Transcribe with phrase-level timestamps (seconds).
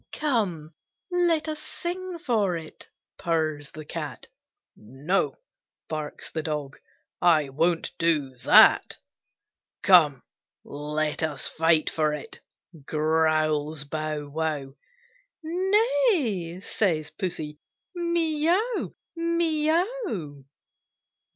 [0.13, 0.73] "Come,
[1.11, 4.25] let us sing for it!" purrs the Cat;
[4.75, 5.35] "No!"
[5.89, 6.77] barks the Dog,
[7.21, 8.97] "I won't do that."
[9.83, 10.23] "Come,
[10.63, 12.39] let us fight for it!"
[12.83, 14.73] growls Bow wow;
[15.43, 17.59] "Nay!" says Pussy,
[17.93, 20.43] "mee ow, mee ow!"